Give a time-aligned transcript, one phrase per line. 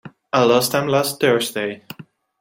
[0.33, 1.85] I lost them last Thursday.